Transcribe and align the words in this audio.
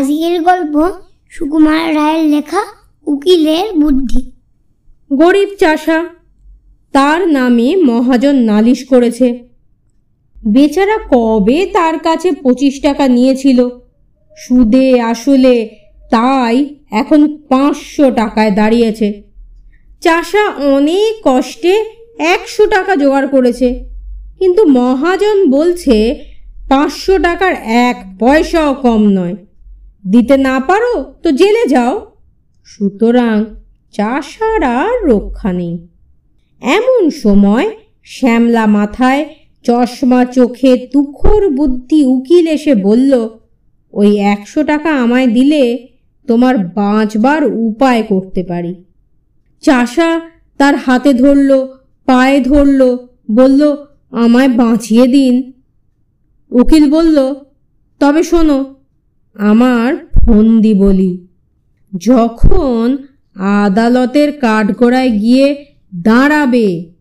আজকের 0.00 0.42
গল্প, 0.42 0.90
সুকুমার 1.30 1.94
রায়ের 1.94 2.28
লেখা, 2.28 2.62
উকিলের 3.06 3.72
বুদ্ধি। 3.72 4.32
গরিব 5.12 5.48
চাষা, 5.58 6.04
তার 6.92 7.28
নামে 7.28 7.76
মহাজন 7.76 8.34
নালিশ 8.34 8.84
করেছে। 8.84 9.48
বেচারা 10.46 10.98
কবে 11.10 11.66
তার 11.66 11.98
কাছে 11.98 12.32
পঁচিশ 12.32 12.82
টাকা 12.82 13.08
নিয়েছিল? 13.08 13.68
সুদে 14.36 15.00
আসলে 15.00 15.68
তাই 16.10 16.74
এখন 16.90 17.36
পাঁচশো 17.36 18.10
টাকায় 18.10 18.50
দাঁড়িয়েছে। 18.50 19.22
চাষা 20.00 20.48
অনেক 20.48 21.20
কষ্টে 21.24 21.84
একশো 22.18 22.66
টাকা 22.66 22.96
জোগাড় 22.96 23.28
করেছে। 23.28 23.84
কিন্তু 24.38 24.64
মহাজন 24.64 25.50
বলছে, 25.50 26.24
পাঁচশো 26.68 27.18
টাকার 27.18 27.54
এক 27.62 28.16
পয়সাও 28.20 28.74
কম 28.74 29.08
নয়। 29.08 29.36
দিতে 30.04 30.36
না 30.36 30.60
পারো 30.60 31.14
তো 31.22 31.32
জেলে 31.32 31.68
যাও। 31.68 31.94
সুতরাং 32.64 33.44
চাষার 33.92 34.62
আর 34.64 35.08
রক্ষা 35.08 35.52
নেই। 35.52 35.88
এমন 36.62 37.10
সময় 37.10 37.70
শ্যামলা 38.04 38.66
মাথায় 38.66 39.34
চশমা 39.64 40.24
চোখে 40.24 40.88
তুখোর 40.92 41.50
বুদ্ধি 41.50 42.04
উকিল 42.04 42.46
এসে 42.46 42.74
বলল, 42.74 43.28
ওই 43.92 44.16
একশো 44.16 44.62
টাকা 44.62 44.90
আমায় 44.94 45.26
দিলে 45.26 45.88
তোমার 46.28 46.58
বাঁচবার 46.58 47.44
উপায় 47.44 48.02
করতে 48.02 48.42
পারি। 48.42 48.84
চাষা 49.60 50.20
তার 50.58 50.76
হাতে 50.76 51.12
ধরল, 51.14 51.50
পায়ে 52.06 52.40
ধরল, 52.40 52.96
বলল, 53.30 53.76
আমায় 54.10 54.48
বাঁচিয়ে 54.48 55.06
দিন। 55.06 55.52
উকিল 56.50 56.90
বলল, 56.90 57.34
তবে 58.00 58.22
শোনো 58.22 58.58
আমার 59.34 59.96
ফন্দি 59.96 60.74
বলি। 60.74 61.26
যখন 61.96 62.98
আদালতের 63.36 64.32
কাঠগড়ায় 64.32 65.10
গিয়ে 65.10 65.64
দাঁড়াবে, 65.94 66.92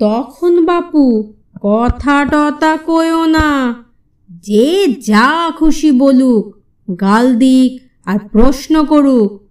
তখন 0.00 0.64
বাপু 0.64 1.34
কথা 1.62 2.24
টতা 2.24 2.78
কয়ও 2.86 3.26
না। 3.26 3.84
যে 4.30 4.86
যা 4.86 5.50
খুশি 5.50 5.90
বলুক, 5.92 6.56
গাল 7.00 7.34
দিক 7.34 7.82
আর 8.04 8.18
প্রশ্ন 8.18 8.84
করুক, 8.84 9.48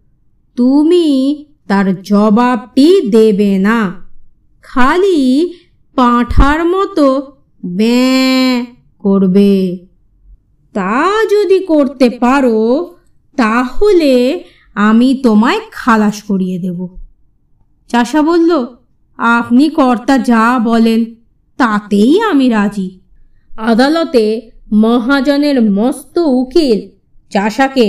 তুমি 0.55 1.45
তার 1.67 2.01
জবাবটি 2.01 3.09
দেবে 3.09 3.57
না। 3.57 3.93
খালি 4.61 5.53
পাঁঠার 5.95 6.65
মতো 6.65 7.31
ব্যাঁ 7.65 8.65
করবে। 8.99 9.86
তা 10.77 10.97
যদি 11.33 11.57
করতে 11.71 12.07
পারো, 12.23 12.59
তাহলে 13.37 14.13
আমি 14.87 15.09
তোমায় 15.25 15.61
খালাস 15.71 16.17
করিয়ে 16.29 16.57
দেব 16.65 16.79
চাষা 17.89 18.21
বলল, 18.29 18.51
আপনি 19.19 19.65
কর্তা 19.69 20.15
যা 20.31 20.45
বলেন, 20.69 21.01
তাতেই 21.59 22.13
আমি 22.31 22.47
রাজি 22.49 22.87
আদালতে 23.69 24.25
মহাজনের 24.83 25.57
মস্ত 25.77 26.15
উকিল 26.39 26.79
চাষাকে 27.31 27.87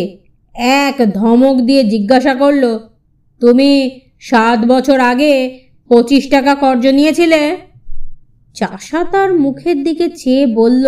এক 0.83 0.97
ধমক 1.19 1.57
দিয়ে 1.67 1.83
জিজ্ঞাসা 1.93 2.35
করল, 2.43 2.65
তুমি 3.41 3.71
সাত 4.21 4.59
বছর 4.73 4.99
আগে 5.13 5.35
পঁচিশ 5.91 6.25
টাকা 6.35 6.53
কর্জ 6.55 6.85
নিয়েছিলে 6.99 7.43
চাষা 8.57 9.01
তার 9.13 9.31
মুখের 9.45 9.79
দিকে 9.87 10.07
চেয়ে 10.21 10.45
বলল। 10.61 10.87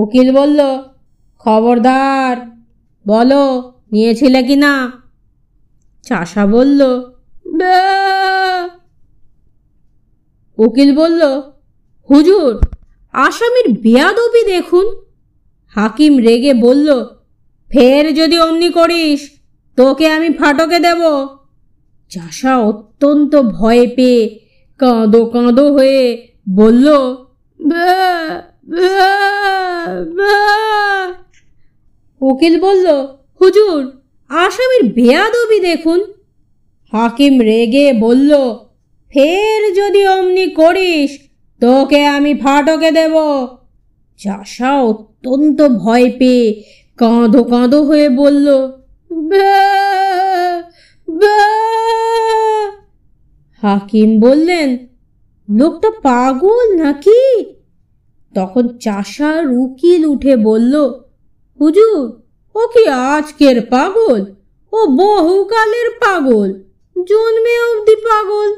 উকিল 0.00 0.28
বলল 0.32 0.60
খবরদার 1.44 2.34
বলো 3.06 3.44
নিয়েছিলে 3.92 4.40
কি 4.42 4.56
না 4.56 4.74
চাষা 6.06 6.44
বলল। 6.46 6.80
উকিল 10.58 10.90
বলল 10.96 11.22
হুজুর 12.10 12.52
আসামির 13.14 13.68
বেয়াদবি 13.82 14.42
দেখুন 14.46 14.86
হাকিম 15.76 16.12
রেগে 16.18 16.52
বলল 16.66 16.88
ফের 17.70 18.04
যদি 18.14 18.36
অমনি 18.38 18.68
করিস 18.70 19.20
তোকে 19.78 20.06
আমি 20.12 20.28
ফাটকে 20.30 20.78
দেব 20.78 21.02
চাষা 22.12 22.52
অত্যন্ত 22.60 23.32
ভয় 23.52 23.84
পেয়ে 23.96 24.22
কাঁদো 24.80 25.20
কাঁদো 25.26 25.64
হয়ে 25.72 26.02
বলল 26.56 26.86
"ব্যাঁ, 27.60 27.90
ব্যাঁ, 27.90 28.28
ব্যাঁ।" 28.28 28.49
উকিল 32.20 32.60
বলল, 32.60 32.86
হুজুর, 33.40 34.00
আসামির 34.28 34.92
বেয়াদবি 34.92 35.60
দেখুন। 35.60 36.12
হাকিম 36.92 37.40
রেগে 37.40 37.92
বলল, 37.92 38.54
ফের 39.08 39.74
যদি 39.74 40.06
অমনি 40.06 40.46
করিস, 40.50 41.18
তোকে 41.60 42.06
আমি 42.06 42.34
ফাটকে 42.34 42.90
দেব। 42.90 43.14
চাষা 44.18 44.82
অত্যন্ত 44.82 45.62
ভয় 45.62 46.10
পেয়ে 46.18 46.64
কাঁদো 46.98 47.44
কাঁদো 47.44 47.82
হয়ে 47.82 48.08
বলল। 48.08 48.48
হাকিম 53.62 54.20
বললেন, 54.20 54.86
লোকটা 55.50 55.90
পাগল 55.90 56.82
নাকি? 56.82 57.20
তখন 58.34 58.64
চাষার 58.78 59.42
উকিল 59.52 60.04
উঠে 60.04 60.36
বলল, 60.36 60.74
হুজুর, 61.60 62.00
ও 62.54 62.66
কি 62.66 62.88
আজকের 62.88 63.66
পাগল? 63.66 64.24
ও 64.72 64.86
বহুকালের 64.86 65.88
পাগল, 66.00 66.48
জন্মে 66.96 67.54
অবধি 67.60 67.96
পাগল। 67.96 68.50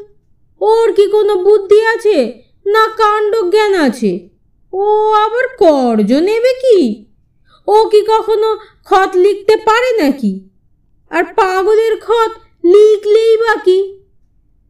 ওর 0.61 0.93
কি 0.93 1.07
কোনো 1.07 1.35
বুদ্ধি 1.37 1.81
আছে 1.87 2.19
না 2.67 2.85
কাণ্ড 2.97 3.33
জ্ঞান 3.51 3.75
আছে? 3.75 4.29
ও 4.73 5.13
আবার 5.13 5.49
কর্জ 5.59 6.13
নেবে 6.13 6.53
কি? 6.55 7.05
ও 7.69 7.85
কি 7.85 8.01
কখনো 8.01 8.49
খত 8.85 9.17
লিখতে 9.17 9.57
পারে 9.57 9.91
নাকি? 10.03 10.49
আর 11.11 11.25
পাগলের 11.25 12.01
খত 12.01 12.33
লিখলেই 12.65 13.37
বা 13.37 13.55
কি? 13.55 13.79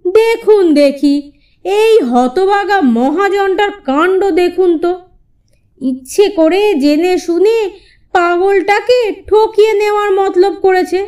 দেখুন 0.05 0.75
দেখি 0.75 1.33
এই 1.65 2.01
হতবাগা 2.01 2.81
মহাজনটার 2.81 3.71
কাণ্ড 3.85 4.31
দেখুন 4.31 4.79
তো। 4.79 5.01
ইচ্ছে 5.81 6.29
করে 6.29 6.75
জেনে 6.75 7.19
শুনে 7.19 7.71
পাগলটাকে 8.13 9.23
ঠকিয়ে 9.27 9.73
নেওয়ার 9.73 10.13
মতলব 10.13 10.55
করেছে। 10.55 11.07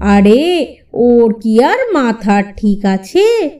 আরে, 0.00 0.76
ওর 0.92 1.34
কি 1.34 1.62
আর 1.62 1.92
মাথা 1.92 2.42
ঠিক 2.42 2.84
আছে? 2.84 3.50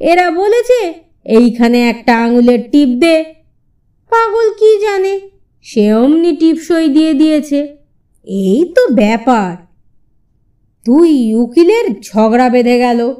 এরা 0.00 0.30
বলেছে, 0.30 0.94
এইখানে 1.24 1.88
একটা 1.88 2.16
আঙুলের 2.18 2.70
টিপ 2.70 2.88
দে। 2.88 3.24
পাগল 4.10 4.50
কি 4.50 4.80
জানে? 4.80 5.20
সে 5.62 5.94
অমনি 5.94 6.36
টিপসই 6.36 6.88
দিয়ে 6.88 7.14
দিয়েছে। 7.14 7.76
এই 8.24 8.72
তো 8.76 8.88
ব্যাপার। 8.88 9.56
তুই 10.84 11.34
উকিলের 11.34 12.00
ঝগড়া 12.00 12.48
বেঁধে 12.48 12.78
গেল। 12.78 13.14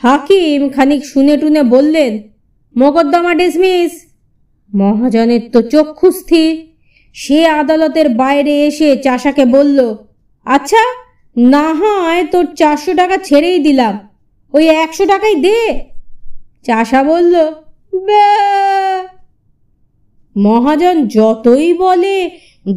হাকিম 0.00 0.60
খানিক 0.68 1.02
শুনে 1.04 1.34
টুনে 1.40 1.62
বললেন, 1.74 2.12
মোকদ্দমা 2.76 3.32
ডিসমিস 3.34 3.92
মহাজনের 4.72 5.42
তো 5.52 5.60
চক্ষু 5.72 6.08
স্থির 6.10 6.52
সে 7.16 7.38
আদালতের 7.60 8.08
বাইরে 8.22 8.54
এসে 8.68 8.88
চাষাকে 8.96 9.44
বলল 9.56 9.78
আচ্ছা 10.46 10.82
না 11.36 11.66
হয় 11.80 12.22
তোর 12.32 12.44
চারশো 12.60 12.92
টাকা 12.94 13.16
ছেড়েই 13.24 13.58
দিলাম, 13.58 13.94
ওই 14.54 14.64
একশো 14.84 15.04
টাকাই 15.06 15.34
দে। 15.44 15.60
চাষা 16.66 17.00
বলল। 17.02 17.34
মহাজন 20.36 20.96
যতই 21.16 21.68
বলে, 21.74 22.16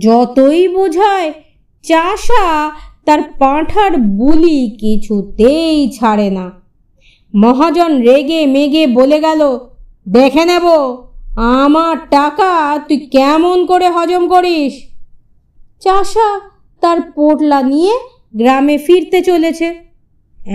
যতই 0.06 0.62
বোঝায়, 0.68 1.30
চাষা 1.86 2.45
তার 3.06 3.22
পাঁঠার 3.40 3.94
বুলি 4.19 4.60
কিছুতেই 4.81 5.78
ছাড়ে 5.90 6.30
না। 6.38 6.45
মহাজন 7.33 7.92
রেগে 8.07 8.42
মেগে 8.56 8.83
বলে 8.98 9.18
গেল, 9.25 9.42
দেখে 10.16 10.44
নেব, 10.50 10.66
আমার 11.57 11.95
টাকা 12.16 12.51
তুই 12.88 13.00
কেমন 13.16 13.57
করে 13.72 13.88
হজম 13.95 14.24
করিস? 14.33 14.74
চাষা 15.83 16.30
তার 16.83 16.98
পোটলা 17.16 17.60
নিয়ে 17.72 17.95
গ্রামে 18.39 18.75
ফিরতে 18.86 19.19
চলেছে। 19.30 19.68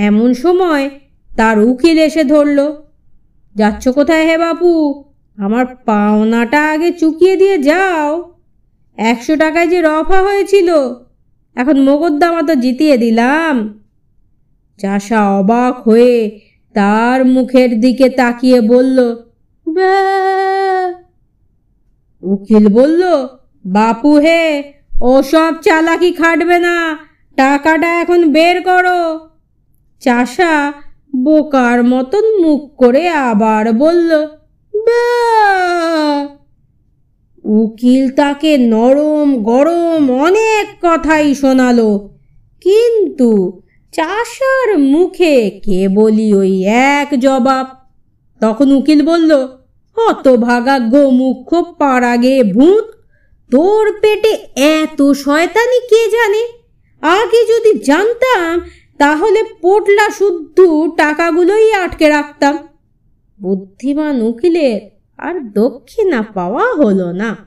এমন 0.06 0.28
সময় 0.34 0.84
তার 1.30 1.56
উকিল 1.70 1.98
এসে 2.08 2.22
ধরল, 2.32 2.58
যাচ্ছ 3.54 3.84
কোথায় 3.88 4.24
হে 4.28 4.36
বাপু? 4.44 4.72
আমার 5.38 5.64
পাওনাটা 5.86 6.60
আগে 6.72 6.90
চুকিয়ে 7.00 7.34
দিয়ে 7.36 7.56
যাও। 7.68 8.10
একশো 8.98 9.34
টাকায় 9.42 9.68
যে 9.72 9.78
রফা 9.88 10.18
হয়েছিল, 10.26 10.68
এখন 11.56 11.76
মোকদ্দমা 11.86 12.42
তো 12.48 12.54
জিতিয়ে 12.64 12.96
দিলাম। 13.04 13.54
চাষা 14.80 15.20
অবাক 15.38 15.74
হয়ে 15.88 16.16
তার 16.76 17.18
মুখের 17.24 17.70
দিকে 17.80 18.06
তাকিয়ে 18.10 18.58
বলল। 18.72 18.98
উকিল 22.22 22.64
বলল, 22.68 23.02
বাপু 23.64 24.12
হে, 24.16 24.44
ওসব 25.04 25.52
চালাকি 25.62 26.10
খাটবে 26.12 26.58
না, 26.58 26.76
টাকাটা 27.38 27.90
এখন 28.02 28.20
বের 28.32 28.56
করো 28.62 29.00
চাষা 30.02 30.54
বোকার 31.24 31.78
মতন 31.84 32.24
মুখ 32.42 32.60
করে 32.76 33.04
আবার 33.28 33.64
বলল! 33.72 34.10
উকিল 37.44 38.04
তাকে 38.10 38.52
নরম 38.74 39.28
গরম 39.42 40.02
অনেক 40.26 40.66
কথাই 40.82 41.28
শোনালো, 41.34 41.90
কিন্তু 42.64 43.30
চাষার 43.96 44.78
মুখে 44.78 45.50
কেবলই 45.50 46.34
ওই 46.34 46.64
এক 46.64 47.08
জবাব। 47.18 47.66
তখন 48.40 48.72
উকিল 48.72 49.06
বলল 49.06 49.32
অত 49.32 50.28
হতভাগা 50.28 50.78
গোমুখ 50.78 51.54
পাড়াগে 51.78 52.42
ভূত, 52.42 52.84
তোর 53.50 54.00
পেটে 54.00 54.38
এত 54.56 55.12
শয়তানি 55.12 55.80
কে 55.80 56.10
জানে? 56.10 56.48
আগে 57.00 57.44
যদি 57.44 57.78
জানতাম, 57.78 58.60
তাহলে 58.98 59.42
পোটলা 59.42 60.10
শুদ্ধ 60.10 60.60
টাকাগুলোই 60.96 61.72
আটকে 61.72 62.08
রাখতাম। 62.08 62.58
বুদ্ধিমান 63.42 64.22
উকিলের 64.22 64.80
আর 65.18 65.52
দক্ষিণা 65.52 66.22
পাওয়া 66.22 66.64
হলো 66.74 67.12
না। 67.12 67.46